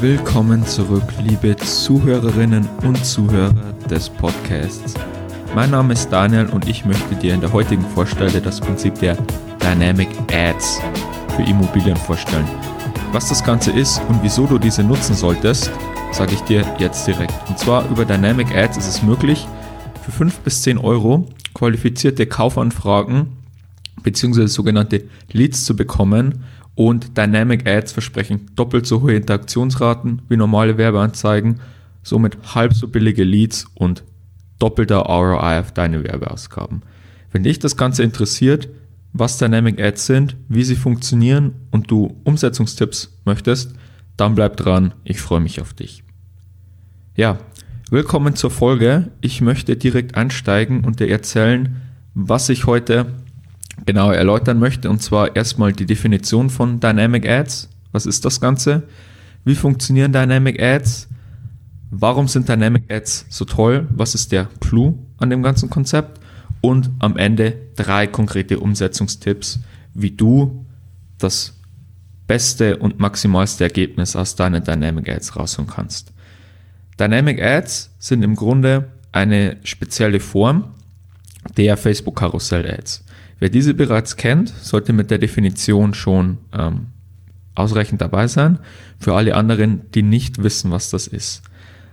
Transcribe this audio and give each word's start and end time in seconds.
Willkommen 0.00 0.66
zurück, 0.66 1.04
liebe 1.22 1.56
Zuhörerinnen 1.56 2.68
und 2.82 3.04
Zuhörer 3.04 3.54
des 3.88 4.08
Podcasts. 4.08 4.94
Mein 5.54 5.70
Name 5.70 5.92
ist 5.92 6.10
Daniel 6.10 6.46
und 6.46 6.68
ich 6.68 6.84
möchte 6.84 7.14
dir 7.14 7.32
in 7.32 7.40
der 7.40 7.52
heutigen 7.52 7.84
Vorstelle 7.90 8.40
das 8.40 8.60
Prinzip 8.60 8.96
der 8.98 9.16
Dynamic 9.62 10.08
Ads 10.32 10.80
für 11.36 11.42
Immobilien 11.42 11.96
vorstellen. 11.96 12.48
Was 13.12 13.28
das 13.28 13.44
Ganze 13.44 13.70
ist 13.70 14.00
und 14.08 14.20
wieso 14.24 14.48
du 14.48 14.58
diese 14.58 14.82
nutzen 14.82 15.14
solltest, 15.14 15.70
sage 16.10 16.34
ich 16.34 16.40
dir 16.40 16.66
jetzt 16.78 17.06
direkt. 17.06 17.34
Und 17.48 17.56
zwar 17.60 17.88
über 17.88 18.04
Dynamic 18.04 18.52
Ads 18.56 18.78
ist 18.78 18.88
es 18.88 19.02
möglich, 19.04 19.46
für 20.04 20.10
5 20.10 20.40
bis 20.40 20.62
10 20.62 20.78
Euro 20.78 21.28
qualifizierte 21.54 22.26
Kaufanfragen 22.26 23.28
bzw. 24.02 24.46
sogenannte 24.46 25.04
Leads 25.30 25.64
zu 25.64 25.76
bekommen 25.76 26.44
und 26.78 27.18
Dynamic 27.18 27.68
Ads 27.68 27.90
versprechen 27.90 28.52
doppelt 28.54 28.86
so 28.86 29.00
hohe 29.00 29.16
Interaktionsraten 29.16 30.22
wie 30.28 30.36
normale 30.36 30.78
Werbeanzeigen, 30.78 31.58
somit 32.04 32.54
halb 32.54 32.72
so 32.72 32.86
billige 32.86 33.24
Leads 33.24 33.66
und 33.74 34.04
doppelter 34.60 34.98
ROI 34.98 35.58
auf 35.58 35.72
deine 35.72 36.04
Werbeausgaben. 36.04 36.82
Wenn 37.32 37.42
dich 37.42 37.58
das 37.58 37.76
Ganze 37.76 38.04
interessiert, 38.04 38.68
was 39.12 39.38
Dynamic 39.38 39.82
Ads 39.82 40.06
sind, 40.06 40.36
wie 40.48 40.62
sie 40.62 40.76
funktionieren 40.76 41.56
und 41.72 41.90
du 41.90 42.16
Umsetzungstipps 42.22 43.18
möchtest, 43.24 43.74
dann 44.16 44.36
bleib 44.36 44.56
dran, 44.56 44.94
ich 45.02 45.20
freue 45.20 45.40
mich 45.40 45.60
auf 45.60 45.74
dich. 45.74 46.04
Ja, 47.16 47.38
willkommen 47.90 48.36
zur 48.36 48.52
Folge. 48.52 49.10
Ich 49.20 49.40
möchte 49.40 49.74
direkt 49.76 50.14
einsteigen 50.14 50.84
und 50.84 51.00
dir 51.00 51.10
erzählen, 51.10 51.82
was 52.14 52.48
ich 52.50 52.66
heute 52.66 53.06
genau 53.88 54.10
erläutern 54.10 54.58
möchte. 54.58 54.90
Und 54.90 55.00
zwar 55.00 55.34
erstmal 55.34 55.72
die 55.72 55.86
Definition 55.86 56.50
von 56.50 56.78
Dynamic 56.78 57.26
Ads. 57.26 57.70
Was 57.90 58.04
ist 58.04 58.22
das 58.26 58.38
Ganze? 58.38 58.82
Wie 59.46 59.54
funktionieren 59.54 60.12
Dynamic 60.12 60.62
Ads? 60.62 61.08
Warum 61.90 62.28
sind 62.28 62.50
Dynamic 62.50 62.92
Ads 62.92 63.24
so 63.30 63.46
toll? 63.46 63.88
Was 63.90 64.14
ist 64.14 64.30
der 64.30 64.50
Clou 64.60 64.98
an 65.16 65.30
dem 65.30 65.42
ganzen 65.42 65.70
Konzept? 65.70 66.20
Und 66.60 66.90
am 66.98 67.16
Ende 67.16 67.56
drei 67.76 68.06
konkrete 68.06 68.60
Umsetzungstipps, 68.60 69.60
wie 69.94 70.10
du 70.10 70.66
das 71.16 71.54
beste 72.26 72.76
und 72.76 73.00
maximalste 73.00 73.64
Ergebnis 73.64 74.16
aus 74.16 74.36
deinen 74.36 74.62
Dynamic 74.62 75.08
Ads 75.08 75.34
rausholen 75.34 75.70
kannst. 75.70 76.12
Dynamic 77.00 77.42
Ads 77.42 77.90
sind 77.98 78.22
im 78.22 78.36
Grunde 78.36 78.90
eine 79.12 79.56
spezielle 79.64 80.20
Form 80.20 80.74
der 81.56 81.78
Facebook 81.78 82.16
Karussell 82.16 82.70
Ads. 82.70 83.07
Wer 83.38 83.48
diese 83.48 83.74
bereits 83.74 84.16
kennt, 84.16 84.48
sollte 84.48 84.92
mit 84.92 85.10
der 85.10 85.18
Definition 85.18 85.94
schon 85.94 86.38
ähm, 86.52 86.88
ausreichend 87.54 88.00
dabei 88.00 88.26
sein. 88.26 88.58
Für 88.98 89.14
alle 89.14 89.34
anderen, 89.34 89.82
die 89.94 90.02
nicht 90.02 90.42
wissen, 90.42 90.70
was 90.70 90.90
das 90.90 91.06
ist. 91.06 91.42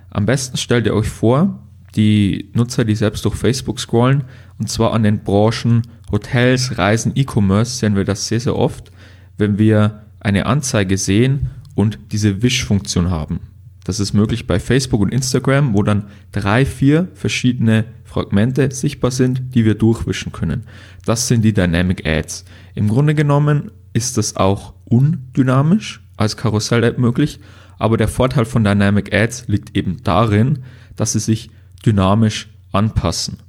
Am 0.10 0.26
besten 0.26 0.58
stellt 0.58 0.86
ihr 0.86 0.94
euch 0.94 1.10
vor, 1.10 1.60
die 1.96 2.50
Nutzer, 2.54 2.84
die 2.84 2.96
selbst 2.96 3.26
durch 3.26 3.36
Facebook 3.36 3.80
scrollen, 3.80 4.24
und 4.58 4.70
zwar 4.70 4.94
an 4.94 5.04
den 5.04 5.24
Branchen 5.24 5.84
Hotels, 6.12 6.78
Reisen, 6.78 7.14
E-Commerce, 7.16 7.78
sehen 7.78 7.96
wir 7.96 8.06
das 8.06 8.28
sehr, 8.28 8.40
sehr 8.40 8.56
oft, 8.56 8.92
wenn 9.38 9.58
wir 9.58 10.04
eine 10.20 10.46
Anzeige 10.46 10.98
sehen 10.98 11.50
und 11.74 12.00
diese 12.12 12.42
Wish-Funktion 12.42 13.10
haben. 13.10 13.40
Das 13.84 14.00
ist 14.00 14.14
möglich 14.14 14.48
bei 14.48 14.60
Facebook 14.60 15.02
und 15.02 15.14
Instagram, 15.14 15.74
wo 15.74 15.84
dann 15.84 16.06
drei, 16.32 16.66
vier 16.66 17.10
verschiedene 17.14 17.86
Fragmente 18.16 18.72
sichtbar 18.72 19.12
sind, 19.12 19.54
die 19.56 19.66
wir 19.66 19.76
durchwischen 19.76 20.32
können. 20.32 20.64
Das 21.04 21.28
sind 21.28 21.42
die 21.42 21.52
Dynamic 21.52 22.08
Ads. 22.08 22.46
Im 22.74 22.88
Grunde 22.88 23.14
genommen 23.14 23.72
ist 23.92 24.18
das 24.18 24.38
auch 24.38 24.74
undynamisch 24.86 26.02
als 26.16 26.38
Karussell-App 26.38 26.98
möglich, 26.98 27.42
aber 27.78 27.98
der 27.98 28.08
Vorteil 28.08 28.46
von 28.46 28.64
Dynamic 28.64 29.14
Ads 29.14 29.50
liegt 29.50 29.76
eben 29.76 30.02
darin, 30.04 30.60
dass 30.96 31.12
sie 31.12 31.20
sich 31.20 31.50
dynamisch 31.86 32.48
anpassen. 32.72 33.40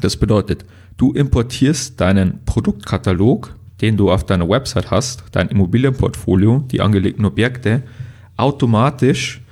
Das 0.00 0.16
bedeutet, 0.16 0.64
du 0.96 1.12
importierst 1.12 2.00
deinen 2.00 2.42
Produktkatalog, 2.46 3.54
den 3.82 3.98
du 3.98 4.10
auf 4.10 4.24
deiner 4.24 4.48
Website 4.48 4.90
hast, 4.90 5.24
dein 5.32 5.48
Immobilienportfolio, 5.48 6.64
die 6.70 6.80
angelegten 6.80 7.26
Objekte, 7.26 7.82
automatisch 8.38 9.42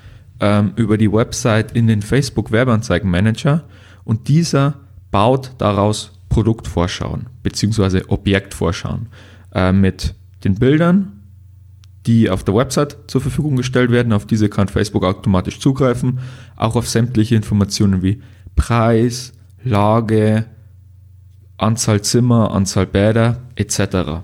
ähm, 0.41 0.73
über 0.77 0.97
die 0.97 1.13
Website 1.13 1.73
in 1.73 1.87
den 1.87 2.01
Facebook 2.01 2.51
Werbeanzeigenmanager 2.51 3.65
und 4.09 4.29
dieser 4.29 4.81
baut 5.11 5.53
daraus 5.59 6.13
Produktvorschauen 6.31 7.27
bzw. 7.43 8.05
Objektvorschauen 8.09 9.09
äh, 9.55 9.71
mit 9.71 10.15
den 10.45 10.55
Bildern, 10.55 11.25
die 12.07 12.31
auf 12.31 12.43
der 12.43 12.55
Website 12.55 12.97
zur 13.07 13.21
Verfügung 13.21 13.57
gestellt 13.57 13.91
werden. 13.91 14.15
Auf 14.15 14.25
diese 14.25 14.49
kann 14.49 14.69
Facebook 14.69 15.05
automatisch 15.05 15.61
zugreifen, 15.61 16.21
auch 16.57 16.75
auf 16.75 16.89
sämtliche 16.89 17.35
Informationen 17.35 18.03
wie 18.03 18.23
Preis, 18.57 19.35
Lage, 19.63 20.47
Anzahl 21.59 22.01
Zimmer, 22.01 22.53
Anzahl 22.53 22.87
Bäder 22.87 23.43
etc. 23.57 24.23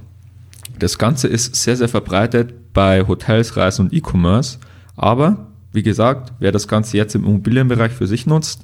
Das 0.79 0.97
Ganze 0.97 1.29
ist 1.29 1.57
sehr, 1.57 1.77
sehr 1.77 1.91
verbreitet 1.91 2.73
bei 2.73 3.07
Hotels, 3.07 3.59
Reisen 3.59 3.87
und 3.87 3.93
E-Commerce, 3.93 4.61
aber 4.97 5.49
wie 5.73 5.83
gesagt, 5.83 6.33
wer 6.39 6.53
das 6.53 6.69
Ganze 6.69 6.97
jetzt 6.97 7.15
im 7.15 7.25
Immobilienbereich 7.25 7.93
für 7.93 8.07
sich 8.07 8.25
nutzt, 8.25 8.63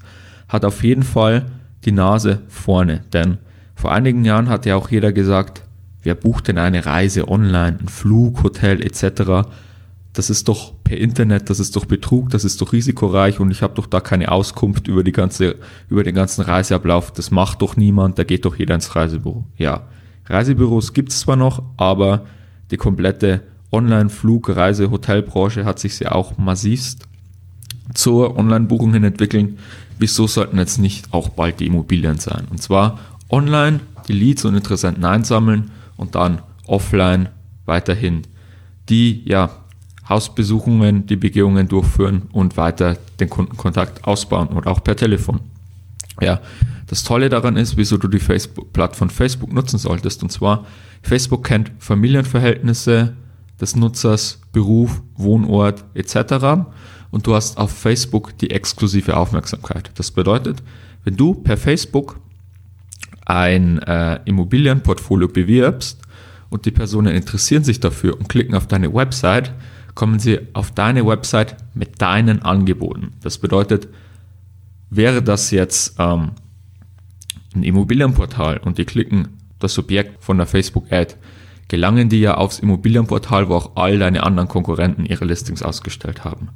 hat 0.50 0.64
auf 0.64 0.82
jeden 0.82 1.04
Fall 1.04 1.46
die 1.84 1.92
Nase 1.92 2.42
vorne. 2.48 3.00
Denn 3.12 3.38
vor 3.74 3.92
einigen 3.92 4.24
Jahren 4.24 4.50
hat 4.50 4.66
ja 4.66 4.76
auch 4.76 4.90
jeder 4.90 5.12
gesagt, 5.12 5.62
wer 6.02 6.14
bucht 6.14 6.48
denn 6.48 6.58
eine 6.58 6.84
Reise 6.84 7.28
online, 7.28 7.78
ein 7.80 7.88
Flug, 7.88 8.42
Hotel 8.42 8.82
etc. 8.82 9.48
Das 10.12 10.28
ist 10.28 10.48
doch 10.48 10.74
per 10.82 10.98
Internet, 10.98 11.48
das 11.48 11.60
ist 11.60 11.76
doch 11.76 11.84
Betrug, 11.84 12.30
das 12.30 12.44
ist 12.44 12.60
doch 12.60 12.72
risikoreich 12.72 13.38
und 13.38 13.50
ich 13.52 13.62
habe 13.62 13.74
doch 13.74 13.86
da 13.86 14.00
keine 14.00 14.32
Auskunft 14.32 14.88
über 14.88 15.04
die 15.04 15.12
ganze, 15.12 15.54
über 15.88 16.02
den 16.02 16.16
ganzen 16.16 16.42
Reiseablauf. 16.42 17.12
Das 17.12 17.30
macht 17.30 17.62
doch 17.62 17.76
niemand, 17.76 18.18
da 18.18 18.24
geht 18.24 18.44
doch 18.44 18.56
jeder 18.56 18.74
ins 18.74 18.94
Reisebüro. 18.96 19.44
Ja, 19.56 19.86
Reisebüros 20.26 20.92
gibt 20.92 21.12
es 21.12 21.20
zwar 21.20 21.36
noch, 21.36 21.62
aber 21.76 22.26
die 22.72 22.76
komplette 22.76 23.42
Online-Flug-, 23.72 24.56
Reise-, 24.56 24.90
Hotelbranche 24.90 25.64
hat 25.64 25.78
sich 25.78 25.98
ja 26.00 26.12
auch 26.12 26.36
massivst 26.38 27.06
zur 27.94 28.36
Online-Buchung 28.36 28.92
hin 28.92 29.04
entwickeln. 29.04 29.58
Wieso 30.00 30.26
sollten 30.26 30.58
jetzt 30.58 30.78
nicht 30.78 31.12
auch 31.12 31.28
bald 31.28 31.60
die 31.60 31.66
Immobilien 31.66 32.18
sein? 32.18 32.46
Und 32.50 32.62
zwar 32.62 32.98
online 33.28 33.80
die 34.08 34.14
Leads 34.14 34.44
und 34.46 34.54
Interessenten 34.56 35.04
einsammeln 35.04 35.70
und 35.96 36.14
dann 36.14 36.40
offline 36.66 37.28
weiterhin 37.66 38.22
die 38.88 39.22
ja, 39.28 39.50
Hausbesuchungen, 40.08 41.06
die 41.06 41.16
Begehungen 41.16 41.68
durchführen 41.68 42.22
und 42.32 42.56
weiter 42.56 42.96
den 43.20 43.28
Kundenkontakt 43.28 44.04
ausbauen 44.04 44.48
oder 44.48 44.70
auch 44.70 44.82
per 44.82 44.96
Telefon. 44.96 45.40
Ja, 46.20 46.40
das 46.86 47.04
Tolle 47.04 47.28
daran 47.28 47.56
ist, 47.56 47.76
wieso 47.76 47.98
du 47.98 48.08
die 48.08 48.18
Facebook-Plattform 48.18 49.10
Facebook 49.10 49.52
nutzen 49.52 49.78
solltest. 49.78 50.22
Und 50.22 50.32
zwar, 50.32 50.64
Facebook 51.02 51.44
kennt 51.44 51.70
Familienverhältnisse, 51.78 53.14
des 53.60 53.76
Nutzers, 53.76 54.40
Beruf, 54.52 55.02
Wohnort 55.16 55.84
etc. 55.94 56.66
Und 57.10 57.26
du 57.26 57.34
hast 57.34 57.58
auf 57.58 57.72
Facebook 57.72 58.36
die 58.38 58.50
exklusive 58.50 59.16
Aufmerksamkeit. 59.16 59.90
Das 59.94 60.10
bedeutet, 60.10 60.62
wenn 61.04 61.16
du 61.16 61.34
per 61.34 61.56
Facebook 61.56 62.20
ein 63.24 63.78
äh, 63.80 64.20
Immobilienportfolio 64.24 65.28
bewirbst 65.28 66.00
und 66.50 66.66
die 66.66 66.70
Personen 66.70 67.14
interessieren 67.14 67.64
sich 67.64 67.80
dafür 67.80 68.18
und 68.18 68.28
klicken 68.28 68.54
auf 68.54 68.66
deine 68.66 68.92
Website, 68.92 69.52
kommen 69.94 70.18
sie 70.18 70.40
auf 70.52 70.72
deine 70.72 71.06
Website 71.06 71.56
mit 71.74 72.00
deinen 72.00 72.42
Angeboten. 72.42 73.12
Das 73.22 73.38
bedeutet, 73.38 73.88
wäre 74.88 75.22
das 75.22 75.50
jetzt 75.50 75.96
ähm, 75.98 76.32
ein 77.54 77.62
Immobilienportal 77.62 78.58
und 78.58 78.78
die 78.78 78.84
klicken 78.84 79.28
das 79.58 79.78
Objekt 79.78 80.22
von 80.22 80.38
der 80.38 80.46
Facebook-Ad, 80.46 81.14
gelangen 81.68 82.08
die 82.08 82.20
ja 82.20 82.34
aufs 82.34 82.58
Immobilienportal, 82.58 83.48
wo 83.48 83.54
auch 83.54 83.76
all 83.76 83.98
deine 83.98 84.22
anderen 84.22 84.48
Konkurrenten 84.48 85.06
ihre 85.06 85.24
Listings 85.24 85.62
ausgestellt 85.62 86.24
haben. 86.24 86.48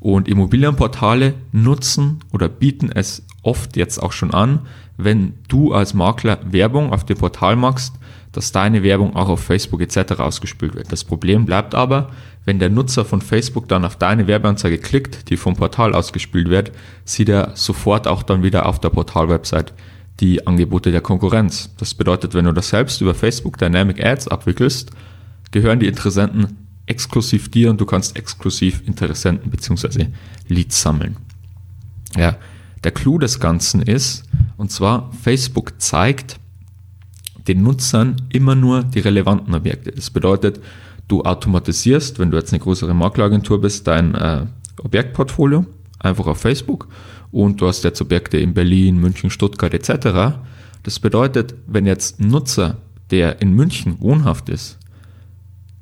Und 0.00 0.28
Immobilienportale 0.28 1.34
nutzen 1.52 2.20
oder 2.32 2.48
bieten 2.48 2.90
es 2.90 3.22
oft 3.42 3.76
jetzt 3.76 4.02
auch 4.02 4.12
schon 4.12 4.32
an, 4.32 4.60
wenn 4.96 5.34
du 5.48 5.72
als 5.72 5.94
Makler 5.94 6.38
Werbung 6.50 6.92
auf 6.92 7.04
dem 7.04 7.18
Portal 7.18 7.56
machst, 7.56 7.94
dass 8.32 8.52
deine 8.52 8.82
Werbung 8.82 9.16
auch 9.16 9.28
auf 9.28 9.40
Facebook 9.40 9.80
etc. 9.80 10.20
ausgespielt 10.20 10.74
wird. 10.74 10.92
Das 10.92 11.04
Problem 11.04 11.44
bleibt 11.46 11.74
aber, 11.74 12.10
wenn 12.44 12.58
der 12.58 12.70
Nutzer 12.70 13.04
von 13.04 13.20
Facebook 13.20 13.68
dann 13.68 13.84
auf 13.84 13.96
deine 13.96 14.26
Werbeanzeige 14.26 14.78
klickt, 14.78 15.28
die 15.30 15.36
vom 15.36 15.56
Portal 15.56 15.94
ausgespielt 15.94 16.48
wird, 16.48 16.72
sieht 17.04 17.28
er 17.28 17.52
sofort 17.54 18.06
auch 18.06 18.22
dann 18.22 18.42
wieder 18.42 18.66
auf 18.66 18.78
der 18.78 18.90
Portalwebsite 18.90 19.72
die 20.20 20.46
Angebote 20.46 20.92
der 20.92 21.00
Konkurrenz. 21.00 21.74
Das 21.78 21.94
bedeutet, 21.94 22.34
wenn 22.34 22.44
du 22.44 22.52
das 22.52 22.68
selbst 22.68 23.00
über 23.00 23.14
Facebook 23.14 23.58
Dynamic 23.58 24.04
Ads 24.04 24.28
abwickelst, 24.28 24.90
gehören 25.50 25.80
die 25.80 25.86
Interessenten 25.86 26.58
exklusiv 26.90 27.50
dir 27.50 27.70
und 27.70 27.80
du 27.80 27.86
kannst 27.86 28.16
exklusiv 28.16 28.82
Interessenten 28.86 29.50
bzw. 29.50 30.08
Leads 30.48 30.82
sammeln. 30.82 31.16
Ja, 32.16 32.36
der 32.82 32.90
Clou 32.90 33.18
des 33.18 33.38
Ganzen 33.38 33.80
ist, 33.80 34.24
und 34.56 34.72
zwar 34.72 35.12
Facebook 35.22 35.80
zeigt 35.80 36.40
den 37.46 37.62
Nutzern 37.62 38.16
immer 38.30 38.54
nur 38.54 38.82
die 38.82 39.00
relevanten 39.00 39.54
Objekte. 39.54 39.92
Das 39.92 40.10
bedeutet, 40.10 40.60
du 41.08 41.22
automatisierst, 41.22 42.18
wenn 42.18 42.30
du 42.30 42.36
jetzt 42.36 42.52
eine 42.52 42.60
größere 42.60 42.94
Makleragentur 42.94 43.60
bist, 43.60 43.86
dein 43.86 44.14
äh, 44.14 44.46
Objektportfolio 44.82 45.66
einfach 45.98 46.26
auf 46.26 46.40
Facebook 46.40 46.88
und 47.30 47.60
du 47.60 47.68
hast 47.68 47.84
jetzt 47.84 48.00
Objekte 48.00 48.38
in 48.38 48.54
Berlin, 48.54 48.98
München, 48.98 49.30
Stuttgart 49.30 49.72
etc. 49.72 50.38
Das 50.82 50.98
bedeutet, 50.98 51.54
wenn 51.66 51.86
jetzt 51.86 52.20
ein 52.20 52.28
Nutzer, 52.28 52.78
der 53.10 53.40
in 53.40 53.54
München 53.54 54.00
wohnhaft 54.00 54.48
ist, 54.48 54.78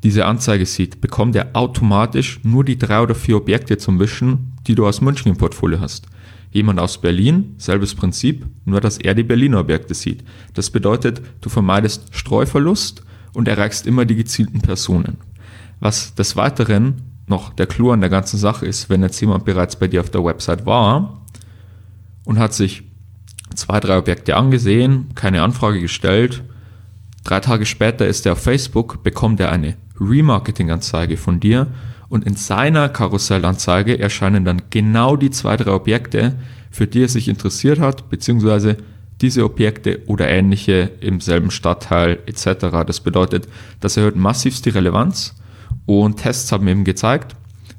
diese 0.05 0.27
Anzeige 0.27 0.65
sieht, 0.65 1.01
bekommt 1.01 1.35
er 1.35 1.51
automatisch 1.55 2.41
nur 2.45 2.65
die 2.65 2.79
drei 2.79 3.01
oder 3.01 3.15
vier 3.15 3.37
Objekte 3.37 3.79
zum 3.79 3.99
Wischen, 3.99 4.53
die 4.67 4.75
du 4.75 4.87
aus 4.87 5.01
München 5.01 5.33
im 5.33 5.39
Portfolio 5.39 5.81
hast. 5.81 6.07
Jemand 6.51 6.79
aus 6.79 7.01
Berlin, 7.01 7.55
selbes 7.59 7.95
Prinzip, 7.95 8.47
nur 8.65 8.81
dass 8.81 8.99
er 8.99 9.15
die 9.15 9.25
Berliner 9.25 9.61
Objekte 9.61 9.95
sieht. 9.95 10.25
Das 10.55 10.71
bedeutet, 10.71 11.21
du 11.41 11.49
vermeidest 11.49 12.15
Streuverlust 12.15 13.03
und 13.35 13.49
erreichst 13.49 13.87
immer 13.87 14.05
die 14.05 14.15
gezielten 14.15 14.61
Personen. 14.61 15.19
Was 15.81 16.15
des 16.15 16.37
Weiteren 16.37 17.03
noch 17.27 17.53
der 17.53 17.67
Clou 17.67 17.91
an 17.91 18.01
der 18.01 18.09
ganzen 18.09 18.39
Sache 18.39 18.67
ist, 18.67 18.89
wenn 18.89 19.03
jetzt 19.03 19.21
jemand 19.21 19.45
bereits 19.45 19.77
bei 19.77 19.89
dir 19.89 20.01
auf 20.01 20.11
der 20.11 20.25
Website 20.25 20.65
war 20.65 21.23
und 22.25 22.39
hat 22.39 22.55
sich 22.55 22.85
zwei, 23.55 23.81
drei 23.81 23.99
Objekte 23.99 24.37
angesehen, 24.37 25.09
keine 25.15 25.43
Anfrage 25.43 25.81
gestellt, 25.81 26.43
drei 27.25 27.41
Tage 27.41 27.67
später 27.67 28.07
ist 28.07 28.25
er 28.25 28.33
auf 28.33 28.43
Facebook, 28.43 29.03
bekommt 29.03 29.41
er 29.41 29.53
eine 29.53 29.77
Remarketing-Anzeige 30.01 31.17
von 31.17 31.41
dir 31.41 31.69
und 32.09 32.25
in 32.27 32.37
seiner 32.37 32.89
Karussellanzeige 32.89 33.99
erscheinen 33.99 34.45
dann 34.45 34.63
genau 34.71 35.17
die 35.17 35.31
zwei, 35.31 35.57
drei 35.57 35.73
Objekte, 35.73 36.37
für 36.71 36.87
die 36.87 37.03
er 37.03 37.09
sich 37.09 37.29
interessiert 37.29 37.81
hat, 37.81 38.09
beziehungsweise 38.11 38.77
diese 39.21 39.45
Objekte 39.45 40.03
oder 40.07 40.29
ähnliche 40.29 40.91
im 41.01 41.21
selben 41.21 41.51
Stadtteil 41.51 42.19
etc. 42.27 42.85
Das 42.87 43.01
bedeutet, 43.01 43.49
das 43.81 43.97
erhöht 43.97 44.17
massivst 44.17 44.65
die 44.65 44.71
Relevanz 44.71 45.35
und 45.87 46.17
Tests 46.17 46.53
haben 46.53 46.69
eben 46.69 46.85
gezeigt, 46.85 47.35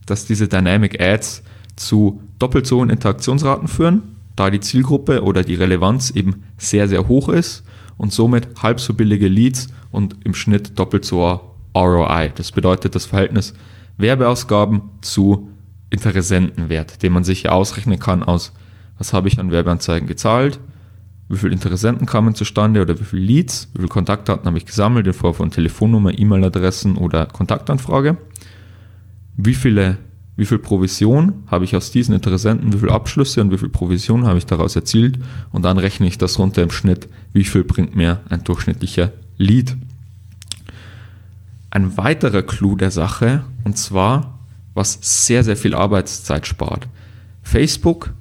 dass 0.06 0.25
diese 0.25 0.48
Dynamic 0.48 1.01
Ads 1.01 1.44
zu 1.75 2.22
doppelt 2.39 2.68
so 2.68 2.77
hohen 2.77 2.89
Interaktionsraten 2.89 3.68
führen, 3.68 4.15
da 4.36 4.50
die 4.50 4.60
Zielgruppe 4.60 5.24
oder 5.24 5.44
die 5.44 5.56
Relevanz 5.56 6.12
eben 6.12 6.44
sehr, 6.57 6.88
sehr 6.88 7.07
hoch 7.07 7.30
ist 7.30 7.63
und 7.98 8.12
somit 8.12 8.48
halb 8.62 8.80
so 8.80 8.94
billige 8.94 9.27
Leads 9.27 9.68
und 9.92 10.18
im 10.24 10.33
Schnitt 10.33 10.77
doppelt 10.77 11.06
so 11.06 11.39
ROI. 11.75 12.31
Das 12.36 12.51
bedeutet 12.51 12.95
das 12.95 13.06
Verhältnis 13.06 13.54
Werbeausgaben 13.98 14.81
zu 15.01 15.50
Interessentenwert, 15.89 17.04
den 17.04 17.13
man 17.13 17.24
sich 17.24 17.44
ja 17.44 17.51
ausrechnen 17.51 18.00
kann 18.00 18.24
aus, 18.24 18.54
was 18.98 19.13
habe 19.13 19.27
ich 19.27 19.39
an 19.39 19.51
Werbeanzeigen 19.51 20.07
gezahlt, 20.07 20.60
wie 21.27 21.38
viele 21.38 21.54
Interessenten 21.54 22.06
kamen 22.06 22.36
zustande 22.36 22.81
oder 22.81 23.00
wie 23.00 23.04
viele 23.04 23.21
Leads, 23.24 23.69
wie 23.74 23.80
viele 23.80 23.89
Kontaktdaten 23.89 24.45
habe 24.45 24.57
ich 24.57 24.66
gesammelt 24.66 25.07
in 25.07 25.13
Form 25.13 25.33
von 25.33 25.51
Telefonnummer, 25.51 26.18
E-Mail-Adressen 26.18 26.98
oder 26.98 27.25
Kontaktanfrage, 27.25 28.18
wie 29.36 29.54
viele 29.54 29.98
wie 30.39 30.45
viel 30.45 30.60
Provision 30.60 31.44
habe 31.48 31.65
ich 31.65 31.75
aus 31.75 31.92
diesen 31.92 32.15
Interessenten, 32.15 32.72
wie 32.72 32.77
viele 32.77 32.94
Abschlüsse 32.94 33.42
und 33.42 33.51
wie 33.51 33.57
viel 33.57 33.68
Provision 33.68 34.25
habe 34.25 34.38
ich 34.38 34.45
daraus 34.45 34.74
erzielt 34.74 35.19
und 35.51 35.65
dann 35.65 35.77
rechne 35.77 36.07
ich 36.07 36.18
das 36.18 36.39
runter 36.39 36.63
im 36.63 36.72
Schnitt, 36.72 37.10
wie 37.33 37.44
viel 37.44 37.65
bringt 37.65 37.94
mir 37.94 38.22
ein 38.30 38.45
durchschnittlicher 38.45 39.12
Lead. 39.38 39.75
Ein 41.71 41.98
weiterer 41.98 42.42
Clou 42.42 42.75
der 42.75 42.92
Sache, 42.92 43.44
und 43.63 43.77
zwar, 43.77 44.39
was 44.74 44.98
sehr, 45.01 45.44
sehr 45.44 45.57
viel 45.57 45.75
Arbeitszeit 45.75 46.48
spart. 46.48 46.88
Facebook 47.44 48.13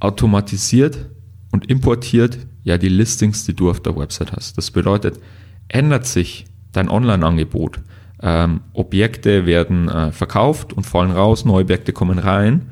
automatisiert 0.00 1.10
und 1.52 1.70
importiert 1.70 2.38
ja 2.64 2.78
die 2.78 2.88
Listings, 2.88 3.44
die 3.44 3.54
du 3.54 3.70
auf 3.70 3.80
der 3.80 3.96
Website 3.96 4.32
hast. 4.32 4.58
Das 4.58 4.70
bedeutet, 4.70 5.20
ändert 5.68 6.06
sich 6.06 6.46
dein 6.72 6.88
Online-Angebot, 6.88 7.80
ähm, 8.22 8.60
Objekte 8.72 9.46
werden 9.46 9.88
äh, 9.88 10.12
verkauft 10.12 10.72
und 10.72 10.84
fallen 10.84 11.10
raus, 11.10 11.44
neue 11.44 11.62
Objekte 11.62 11.92
kommen 11.92 12.18
rein, 12.18 12.70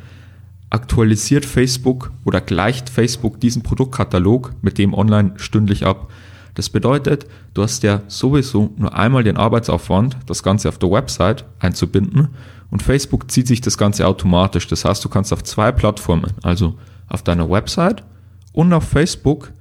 aktualisiert 0.70 1.46
Facebook 1.46 2.12
oder 2.24 2.40
gleicht 2.40 2.90
Facebook 2.90 3.40
diesen 3.40 3.62
Produktkatalog 3.62 4.52
mit 4.62 4.78
dem 4.78 4.92
online 4.94 5.32
stündlich 5.36 5.86
ab, 5.86 6.10
das 6.58 6.70
bedeutet, 6.70 7.24
du 7.54 7.62
hast 7.62 7.84
ja 7.84 8.02
sowieso 8.08 8.74
nur 8.76 8.92
einmal 8.92 9.22
den 9.22 9.36
Arbeitsaufwand, 9.36 10.16
das 10.26 10.42
Ganze 10.42 10.68
auf 10.68 10.76
der 10.78 10.90
Website 10.90 11.44
einzubinden 11.60 12.30
und 12.72 12.82
Facebook 12.82 13.30
zieht 13.30 13.46
sich 13.46 13.60
das 13.60 13.78
Ganze 13.78 14.08
automatisch. 14.08 14.66
Das 14.66 14.84
heißt, 14.84 15.04
du 15.04 15.08
kannst 15.08 15.32
auf 15.32 15.44
zwei 15.44 15.70
Plattformen, 15.70 16.32
also 16.42 16.74
auf 17.06 17.22
deiner 17.22 17.48
Website 17.48 18.02
und 18.50 18.72
auf 18.72 18.82
Facebook, 18.82 19.52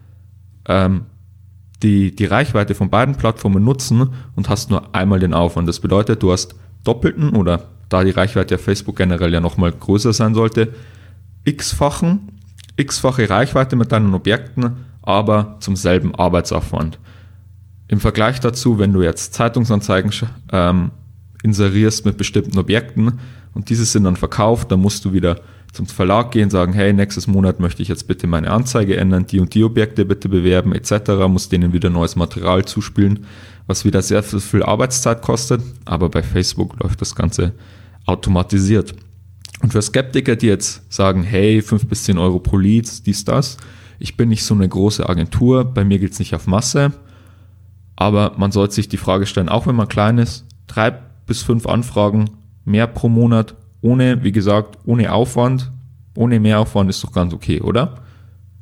ähm, 0.67 1.05
die, 1.83 2.15
die 2.15 2.25
Reichweite 2.25 2.73
von 2.73 2.89
beiden 2.89 3.13
Plattformen 3.13 3.63
nutzen 3.63 4.09
und 4.35 4.49
hast 4.49 4.71
nur 4.71 4.95
einmal 4.95 5.19
den 5.19 5.35
Aufwand. 5.35 5.69
Das 5.69 5.79
bedeutet, 5.79 6.23
du 6.23 6.31
hast 6.31 6.55
doppelten 6.83 7.35
oder 7.35 7.65
da 7.89 8.03
die 8.03 8.09
Reichweite 8.09 8.55
auf 8.55 8.61
Facebook 8.61 8.95
generell 8.95 9.31
ja 9.31 9.39
nochmal 9.39 9.71
größer 9.71 10.13
sein 10.13 10.33
sollte, 10.33 10.73
x-fachen, 11.43 12.31
x-fache 12.75 13.29
Reichweite 13.29 13.75
mit 13.75 13.91
deinen 13.91 14.15
Objekten 14.15 14.77
aber 15.07 15.55
zum 15.61 15.77
selben 15.77 16.13
Arbeitsaufwand. 16.13 16.99
Im 17.87 18.01
Vergleich 18.01 18.41
dazu, 18.41 18.77
wenn 18.77 18.91
du 18.91 19.01
jetzt 19.01 19.33
Zeitungsanzeigen 19.33 20.11
ähm, 20.51 20.91
inserierst 21.43 22.05
mit 22.05 22.17
bestimmten 22.17 22.59
Objekten 22.59 23.19
und 23.53 23.69
diese 23.69 23.85
sind 23.85 24.03
dann 24.03 24.17
verkauft, 24.17 24.69
dann 24.69 24.81
musst 24.81 25.05
du 25.05 25.13
wieder 25.13 25.39
zum 25.71 25.85
Verlag 25.85 26.31
gehen, 26.31 26.49
sagen, 26.49 26.73
hey, 26.73 26.91
nächstes 26.91 27.25
Monat 27.25 27.61
möchte 27.61 27.81
ich 27.81 27.87
jetzt 27.87 28.07
bitte 28.07 28.27
meine 28.27 28.51
Anzeige 28.51 28.97
ändern, 28.97 29.25
die 29.27 29.39
und 29.39 29.53
die 29.53 29.63
Objekte 29.63 30.03
bitte 30.03 30.27
bewerben, 30.27 30.73
etc., 30.73 31.11
muss 31.29 31.47
denen 31.47 31.71
wieder 31.71 31.89
neues 31.89 32.17
Material 32.17 32.65
zuspielen, 32.65 33.25
was 33.65 33.85
wieder 33.85 34.01
sehr 34.01 34.23
viel 34.23 34.63
Arbeitszeit 34.63 35.21
kostet, 35.21 35.61
aber 35.85 36.09
bei 36.09 36.21
Facebook 36.21 36.77
läuft 36.83 36.99
das 36.99 37.15
Ganze 37.15 37.53
automatisiert. 38.05 38.93
Und 39.61 39.71
für 39.71 39.81
Skeptiker, 39.81 40.35
die 40.35 40.47
jetzt 40.47 40.81
sagen, 40.91 41.23
hey, 41.23 41.61
5 41.61 41.87
bis 41.87 42.03
10 42.03 42.17
Euro 42.17 42.39
pro 42.39 42.57
Lead, 42.57 43.05
dies, 43.05 43.23
das, 43.23 43.57
ich 43.99 44.17
bin 44.17 44.29
nicht 44.29 44.43
so 44.43 44.53
eine 44.53 44.67
große 44.67 45.07
Agentur, 45.07 45.65
bei 45.65 45.83
mir 45.83 45.99
geht 45.99 46.11
es 46.11 46.19
nicht 46.19 46.35
auf 46.35 46.47
Masse, 46.47 46.93
aber 47.95 48.33
man 48.37 48.51
sollte 48.51 48.75
sich 48.75 48.87
die 48.89 48.97
Frage 48.97 49.25
stellen, 49.25 49.49
auch 49.49 49.67
wenn 49.67 49.75
man 49.75 49.87
klein 49.87 50.17
ist, 50.17 50.45
drei 50.67 50.91
bis 51.25 51.41
fünf 51.41 51.65
Anfragen 51.65 52.29
mehr 52.65 52.87
pro 52.87 53.09
Monat, 53.09 53.55
ohne, 53.81 54.23
wie 54.23 54.31
gesagt, 54.31 54.77
ohne 54.85 55.11
Aufwand, 55.11 55.71
ohne 56.15 56.39
Mehraufwand 56.39 56.89
ist 56.89 57.03
doch 57.03 57.11
ganz 57.11 57.33
okay, 57.33 57.61
oder? 57.61 57.95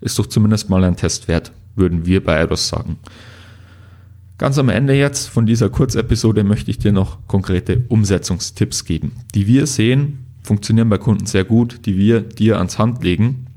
Ist 0.01 0.19
doch 0.19 0.25
zumindest 0.25 0.69
mal 0.69 0.83
ein 0.83 0.97
Test 0.97 1.27
wert, 1.27 1.51
würden 1.75 2.05
wir 2.05 2.23
bei 2.23 2.39
Eidos 2.39 2.67
sagen. 2.67 2.97
Ganz 4.37 4.57
am 4.57 4.67
Ende 4.69 4.93
jetzt 4.93 5.29
von 5.29 5.45
dieser 5.45 5.69
Kurzepisode 5.69 6.43
möchte 6.43 6.69
ich 6.69 6.77
dir 6.77 6.91
noch 6.91 7.25
konkrete 7.27 7.85
Umsetzungstipps 7.87 8.83
geben, 8.83 9.13
die 9.33 9.47
wir 9.47 9.65
sehen, 9.65 10.25
funktionieren 10.43 10.89
bei 10.89 10.97
Kunden 10.97 11.25
sehr 11.25 11.45
gut, 11.45 11.85
die 11.85 11.97
wir 11.97 12.21
dir 12.21 12.57
ans 12.57 12.77
Hand 12.77 13.03
legen, 13.03 13.47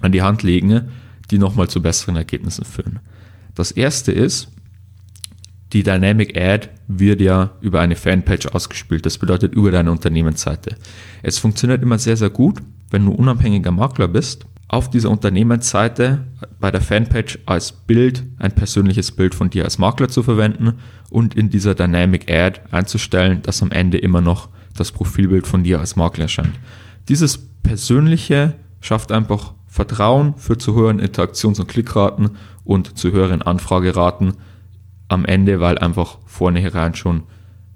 an 0.00 0.12
die 0.12 0.22
Hand 0.22 0.42
legen, 0.42 0.88
die 1.30 1.38
nochmal 1.38 1.68
zu 1.68 1.80
besseren 1.82 2.16
Ergebnissen 2.16 2.64
führen. 2.64 3.00
Das 3.54 3.70
erste 3.70 4.12
ist, 4.12 4.48
die 5.72 5.82
Dynamic 5.82 6.36
Ad 6.36 6.68
wird 6.86 7.20
ja 7.20 7.50
über 7.60 7.80
eine 7.80 7.96
Fanpage 7.96 8.46
ausgespielt. 8.46 9.04
Das 9.04 9.18
bedeutet 9.18 9.54
über 9.54 9.72
deine 9.72 9.90
Unternehmensseite. 9.90 10.76
Es 11.22 11.38
funktioniert 11.38 11.82
immer 11.82 11.98
sehr, 11.98 12.16
sehr 12.16 12.30
gut, 12.30 12.60
wenn 12.90 13.04
du 13.04 13.12
unabhängiger 13.12 13.72
Makler 13.72 14.06
bist, 14.06 14.46
auf 14.68 14.88
dieser 14.88 15.10
Unternehmensseite 15.10 16.24
bei 16.58 16.70
der 16.70 16.80
Fanpage 16.80 17.38
als 17.46 17.72
Bild 17.72 18.22
ein 18.38 18.52
persönliches 18.52 19.12
Bild 19.12 19.34
von 19.34 19.50
dir 19.50 19.64
als 19.64 19.78
Makler 19.78 20.08
zu 20.08 20.22
verwenden 20.22 20.74
und 21.10 21.34
in 21.34 21.50
dieser 21.50 21.74
Dynamic 21.74 22.30
Ad 22.30 22.60
einzustellen, 22.70 23.42
dass 23.42 23.62
am 23.62 23.70
Ende 23.72 23.98
immer 23.98 24.20
noch 24.20 24.48
das 24.76 24.90
Profilbild 24.90 25.46
von 25.46 25.64
dir 25.64 25.80
als 25.80 25.96
Makler 25.96 26.24
erscheint. 26.24 26.54
Dieses 27.08 27.38
persönliche 27.62 28.54
schafft 28.80 29.12
einfach 29.12 29.54
Vertrauen 29.74 30.36
führt 30.36 30.62
zu 30.62 30.76
höheren 30.76 31.00
Interaktions- 31.00 31.58
und 31.58 31.66
Klickraten 31.66 32.36
und 32.62 32.96
zu 32.96 33.10
höheren 33.10 33.42
Anfrageraten 33.42 34.34
am 35.08 35.24
Ende, 35.24 35.58
weil 35.58 35.78
einfach 35.78 36.18
vornherein 36.26 36.94
schon 36.94 37.24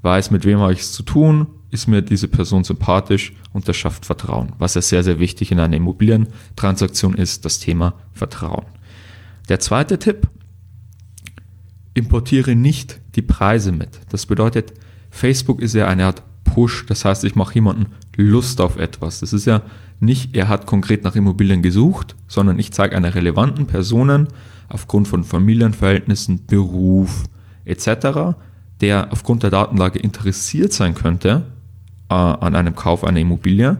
weiß, 0.03 0.31
mit 0.31 0.45
wem 0.45 0.61
habe 0.61 0.73
ich 0.73 0.79
es 0.79 0.93
zu 0.93 1.03
tun, 1.03 1.49
ist 1.73 1.89
mir 1.89 2.03
diese 2.03 2.29
Person 2.29 2.63
sympathisch 2.63 3.33
und 3.53 3.67
das 3.67 3.77
schafft 3.77 4.07
Vertrauen. 4.07 4.53
Was 4.61 4.75
ja 4.75 4.81
sehr, 4.81 5.03
sehr 5.03 5.19
wichtig 5.19 5.51
in 5.51 5.59
einer 5.59 5.77
Immobilientransaktion 5.77 7.15
ist, 7.15 7.45
das 7.45 7.59
Thema 7.59 7.95
Vertrauen. 8.13 8.67
Der 9.49 9.59
zweite 9.59 9.99
Tipp, 9.99 10.29
importiere 11.95 12.55
nicht 12.55 13.01
die 13.17 13.23
Preise 13.23 13.73
mit. 13.73 13.99
Das 14.11 14.27
bedeutet, 14.27 14.73
Facebook 15.11 15.61
ist 15.61 15.75
ja 15.75 15.89
eine 15.89 16.07
Art 16.07 16.23
Push, 16.45 16.87
das 16.87 17.05
heißt, 17.05 17.25
ich 17.25 17.35
mache 17.35 17.55
jemanden 17.55 17.87
Lust 18.17 18.61
auf 18.61 18.77
etwas. 18.77 19.19
Das 19.19 19.33
ist 19.33 19.47
ja 19.47 19.63
nicht, 20.01 20.37
er 20.37 20.49
hat 20.49 20.67
konkret 20.67 21.03
nach 21.05 21.17
Immobilien 21.17 21.63
gesucht, 21.63 22.15
sondern 22.29 22.59
ich 22.59 22.73
zeige 22.73 22.97
einer 22.97 23.15
relevanten 23.15 23.67
Personen 23.67 24.29
aufgrund 24.69 25.09
von 25.09 25.25
Familienverhältnissen, 25.25 26.47
Beruf 26.47 27.25
etc., 27.65 28.37
der 28.81 29.13
aufgrund 29.13 29.43
der 29.43 29.51
Datenlage 29.51 29.99
interessiert 29.99 30.73
sein 30.73 30.95
könnte 30.95 31.47
äh, 32.09 32.15
an 32.15 32.55
einem 32.55 32.77
Kauf 32.77 33.03
einer 33.03 33.19
Immobilie, 33.19 33.79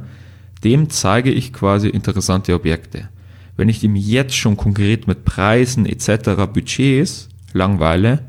dem 0.65 0.91
zeige 0.91 1.31
ich 1.31 1.53
quasi 1.53 1.89
interessante 1.89 2.55
Objekte. 2.55 3.09
Wenn 3.57 3.69
ich 3.69 3.83
ihm 3.85 3.95
jetzt 3.95 4.35
schon 4.35 4.57
konkret 4.57 5.07
mit 5.07 5.25
Preisen 5.25 5.87
etc., 5.87 6.47
Budgets 6.53 7.29
langweile, 7.53 8.25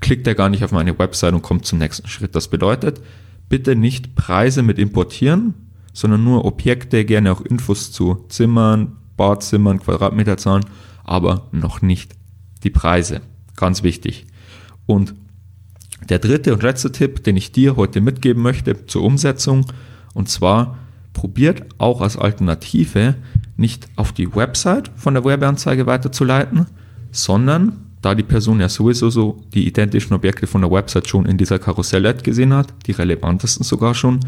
klickt 0.00 0.26
er 0.26 0.34
gar 0.34 0.48
nicht 0.48 0.64
auf 0.64 0.72
meine 0.72 0.98
Website 0.98 1.34
und 1.34 1.42
kommt 1.42 1.66
zum 1.66 1.78
nächsten 1.78 2.08
Schritt. 2.08 2.34
Das 2.34 2.48
bedeutet, 2.48 3.00
bitte 3.48 3.76
nicht 3.76 4.14
Preise 4.14 4.62
mit 4.62 4.78
importieren, 4.78 5.54
sondern 5.92 6.24
nur 6.24 6.44
Objekte, 6.44 7.04
gerne 7.04 7.32
auch 7.32 7.40
Infos 7.40 7.92
zu 7.92 8.24
Zimmern, 8.28 8.96
Badzimmern, 9.16 9.80
Quadratmeterzahlen, 9.80 10.64
aber 11.04 11.48
noch 11.52 11.82
nicht 11.82 12.14
die 12.62 12.70
Preise. 12.70 13.20
Ganz 13.56 13.82
wichtig. 13.82 14.26
Und 14.86 15.14
der 16.08 16.18
dritte 16.18 16.52
und 16.54 16.62
letzte 16.62 16.92
Tipp, 16.92 17.24
den 17.24 17.36
ich 17.36 17.52
dir 17.52 17.76
heute 17.76 18.00
mitgeben 18.00 18.42
möchte 18.42 18.86
zur 18.86 19.02
Umsetzung, 19.02 19.66
und 20.14 20.28
zwar 20.28 20.78
probiert 21.12 21.64
auch 21.78 22.00
als 22.00 22.16
Alternative 22.16 23.16
nicht 23.56 23.88
auf 23.96 24.12
die 24.12 24.34
Website 24.34 24.90
von 24.94 25.14
der 25.14 25.24
Werbeanzeige 25.24 25.86
weiterzuleiten, 25.86 26.66
sondern 27.10 27.88
da 28.00 28.14
die 28.14 28.22
Person 28.22 28.60
ja 28.60 28.68
sowieso 28.68 29.10
so 29.10 29.42
die 29.52 29.66
identischen 29.66 30.14
Objekte 30.14 30.46
von 30.46 30.60
der 30.60 30.70
Website 30.70 31.08
schon 31.08 31.26
in 31.26 31.36
dieser 31.36 31.58
Karussell-Ad 31.58 32.22
gesehen 32.22 32.54
hat, 32.54 32.72
die 32.86 32.92
relevantesten 32.92 33.64
sogar 33.64 33.94
schon, 33.94 34.20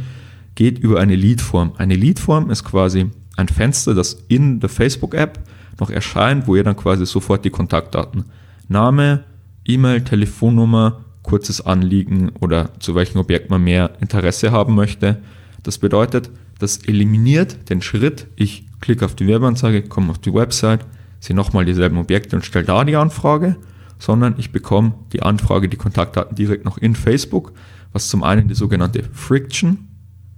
geht 0.55 0.79
über 0.79 1.01
eine 1.01 1.17
Leadform. 1.17 1.73
Eine 1.79 1.97
Leadform 1.97 2.51
ist 2.51 2.65
quasi 2.65 3.11
ein 3.37 3.49
Fenster, 3.49 3.95
das 3.95 4.25
in 4.29 4.61
der 4.61 4.69
Facebook-App 4.69 5.41
noch 5.81 5.91
erscheint, 5.91 6.47
wo 6.47 6.57
ihr 6.57 6.65
dann 6.65 6.77
quasi 6.77 7.07
sofort 7.07 7.45
die 7.45 7.51
Kontaktdaten, 7.51 8.25
Name, 8.69 9.25
E-Mail, 9.65 10.03
Telefonnummer, 10.03 11.05
kurzes 11.23 11.61
Anliegen 11.61 12.31
oder 12.41 12.71
zu 12.81 12.95
welchem 12.95 13.19
Objekt 13.19 13.51
man 13.51 13.65
mehr 13.65 13.93
Interesse 14.01 14.53
haben 14.53 14.75
möchte. 14.75 15.19
Das 15.63 15.79
bedeutet, 15.79 16.31
das 16.59 16.79
eliminiert 16.79 17.71
den 17.71 17.83
Schritt, 17.83 18.27
ich 18.37 18.67
klicke 18.81 19.05
auf 19.05 19.15
die 19.15 19.27
Werbeanzeige, 19.27 19.83
komme 19.83 20.11
auf 20.11 20.19
die 20.19 20.35
Website, 20.35 20.85
sehe 21.21 21.37
nochmal 21.37 21.65
dieselben 21.65 21.99
Objekte 21.99 22.37
und 22.37 22.45
stelle 22.45 22.65
da 22.65 22.85
die 22.85 22.97
Anfrage, 22.97 23.57
sondern 23.99 24.35
ich 24.39 24.53
bekomme 24.53 24.95
die 25.13 25.23
Anfrage, 25.23 25.69
die 25.69 25.77
Kontaktdaten 25.77 26.35
direkt 26.35 26.65
noch 26.65 26.79
in 26.79 26.95
Facebook, 26.95 27.53
was 27.93 28.09
zum 28.09 28.23
einen 28.23 28.49
die 28.49 28.55
sogenannte 28.55 29.05
Friction 29.13 29.90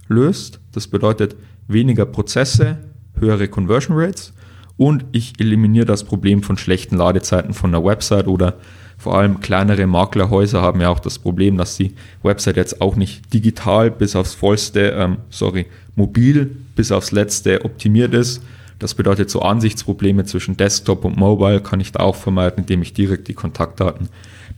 löst. 0.07 0.59
Das 0.71 0.87
bedeutet 0.87 1.35
weniger 1.67 2.05
Prozesse, 2.05 2.77
höhere 3.19 3.47
Conversion 3.47 3.97
Rates 3.97 4.33
und 4.77 5.05
ich 5.11 5.33
eliminiere 5.39 5.85
das 5.85 6.03
Problem 6.03 6.43
von 6.43 6.57
schlechten 6.57 6.97
Ladezeiten 6.97 7.53
von 7.53 7.71
der 7.71 7.83
Website 7.83 8.27
oder 8.27 8.55
vor 8.97 9.17
allem 9.17 9.39
kleinere 9.41 9.85
Maklerhäuser 9.85 10.61
haben 10.61 10.79
ja 10.81 10.89
auch 10.89 10.99
das 10.99 11.19
Problem, 11.19 11.57
dass 11.57 11.75
die 11.75 11.93
Website 12.21 12.57
jetzt 12.57 12.81
auch 12.81 12.95
nicht 12.95 13.33
digital 13.33 13.91
bis 13.91 14.15
aufs 14.15 14.33
vollste, 14.33 14.91
ähm, 14.91 15.17
sorry, 15.29 15.65
mobil 15.95 16.55
bis 16.75 16.91
aufs 16.91 17.11
letzte 17.11 17.65
optimiert 17.65 18.13
ist. 18.13 18.41
Das 18.79 18.93
bedeutet, 18.93 19.29
so 19.29 19.41
Ansichtsprobleme 19.41 20.25
zwischen 20.25 20.57
Desktop 20.57 21.05
und 21.05 21.17
Mobile 21.17 21.61
kann 21.61 21.79
ich 21.79 21.91
da 21.91 21.99
auch 21.99 22.15
vermeiden, 22.15 22.59
indem 22.59 22.81
ich 22.81 22.93
direkt 22.93 23.27
die 23.27 23.33
Kontaktdaten 23.33 24.09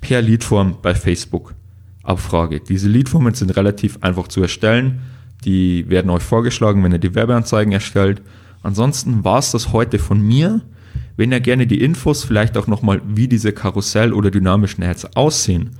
per 0.02 0.22
Leadform 0.22 0.78
bei 0.82 0.96
Facebook 0.96 1.54
abfrage. 2.04 2.60
Diese 2.60 2.88
Leadformen 2.88 3.34
sind 3.34 3.56
relativ 3.56 3.98
einfach 4.02 4.28
zu 4.28 4.42
erstellen. 4.42 5.02
Die 5.46 5.90
werden 5.90 6.10
euch 6.10 6.24
vorgeschlagen, 6.24 6.84
wenn 6.84 6.92
ihr 6.92 7.00
die 7.00 7.16
Werbeanzeigen 7.16 7.72
erstellt. 7.72 8.22
Ansonsten 8.64 9.24
war 9.24 9.40
es 9.40 9.52
das 9.52 9.72
heute 9.72 10.00
von 10.00 10.20
mir. 10.20 10.62
Wenn 11.18 11.32
ihr 11.32 11.40
gerne 11.40 11.68
die 11.68 11.82
Infos, 11.82 12.24
vielleicht 12.24 12.58
auch 12.58 12.68
nochmal, 12.68 13.02
wie 13.08 13.28
diese 13.28 13.52
Karussell- 13.52 14.14
oder 14.14 14.32
dynamischen 14.32 14.84
Ads 14.84 15.16
aussehen, 15.16 15.72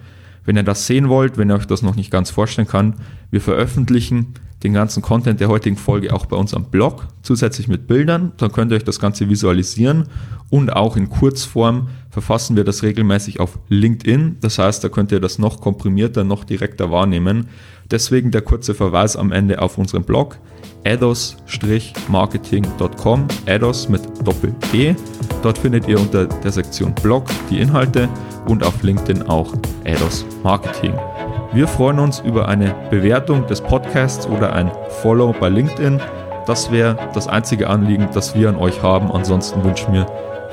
wenn 0.46 0.56
ihr 0.56 0.64
das 0.64 0.86
sehen 0.86 1.10
wollt, 1.10 1.38
wenn 1.38 1.50
ihr 1.50 1.56
euch 1.56 1.66
das 1.66 1.82
noch 1.82 1.96
nicht 1.96 2.12
ganz 2.12 2.30
vorstellen 2.30 2.68
kann, 2.68 2.94
wir 3.32 3.42
veröffentlichen 3.42 4.36
den 4.64 4.74
ganzen 4.74 5.02
Content 5.02 5.40
der 5.40 5.50
heutigen 5.50 5.78
Folge 5.78 6.14
auch 6.14 6.28
bei 6.28 6.38
unserem 6.38 6.66
Blog, 6.66 7.08
zusätzlich 7.22 7.68
mit 7.68 7.88
Bildern. 7.88 8.32
Dann 8.38 8.52
könnt 8.52 8.72
ihr 8.72 8.78
euch 8.78 8.84
das 8.84 9.00
Ganze 9.00 9.30
visualisieren 9.30 10.06
und 10.50 10.72
auch 10.72 10.96
in 10.96 11.10
Kurzform 11.10 11.90
verfassen 12.16 12.56
wir 12.56 12.64
das 12.64 12.82
regelmäßig 12.82 13.42
auf 13.42 13.60
LinkedIn. 13.68 14.38
Das 14.40 14.58
heißt, 14.58 14.82
da 14.82 14.88
könnt 14.88 15.12
ihr 15.12 15.20
das 15.20 15.38
noch 15.38 15.60
komprimierter, 15.60 16.24
noch 16.24 16.46
direkter 16.46 16.90
wahrnehmen. 16.90 17.50
Deswegen 17.92 18.32
der 18.32 18.42
kurze 18.42 18.74
Verweis 18.74 19.18
am 19.18 19.34
Ende 19.34 19.62
auf 19.62 19.78
unseren 19.78 20.06
Blog 20.06 20.40
ados-marketing.com, 20.86 23.28
ados 23.48 23.90
mit 23.90 24.02
Doppel-E. 24.26 24.96
Dort 25.44 25.58
findet 25.58 25.90
ihr 25.90 26.00
unter 26.00 26.28
der 26.28 26.52
Sektion 26.54 26.96
Blog 26.96 27.26
die 27.50 27.60
Inhalte 27.60 28.08
und 28.48 28.64
auf 28.64 28.82
LinkedIn 28.82 29.24
auch 29.24 29.54
Ados 29.84 30.26
Marketing. 30.42 30.94
Wir 31.52 31.68
freuen 31.68 32.00
uns 32.00 32.22
über 32.22 32.48
eine 32.48 32.74
Bewertung 32.90 33.46
des 33.48 33.60
Podcasts 33.60 34.26
oder 34.26 34.54
ein 34.54 34.72
Follow 35.02 35.36
bei 35.38 35.50
LinkedIn. 35.50 36.00
Das 36.46 36.72
wäre 36.72 36.96
das 37.14 37.28
einzige 37.28 37.70
Anliegen, 37.70 38.10
das 38.14 38.36
wir 38.36 38.50
an 38.50 38.56
euch 38.56 38.84
haben. 38.84 39.12
Ansonsten 39.12 39.64
wünschen 39.64 39.94
wir 39.94 40.06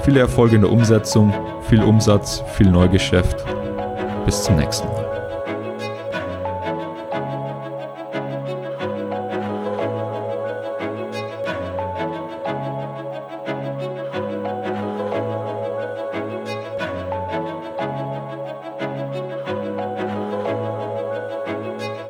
viel 0.02 0.16
Erfolg 0.16 0.52
in 0.52 0.62
der 0.62 0.72
Umsetzung, 0.72 1.32
viel 1.68 1.82
Umsatz, 1.82 2.42
viel 2.54 2.70
Neugeschäft. 2.70 3.44
Bis 4.24 4.42
zum 4.42 4.56
nächsten 4.56 4.88
Mal. 4.88 5.01